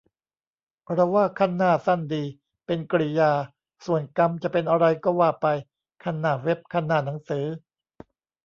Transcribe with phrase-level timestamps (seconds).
[0.93, 2.23] เราว่า "คั่นหน้า" สั้นดี
[2.65, 3.31] เป็นกริยา
[3.85, 5.47] ส่วนกรรมจะเป็นอะไรก็ว่าไป
[6.03, 7.45] คั่นหน้าเว็บ คั่นหน้าหนังสือ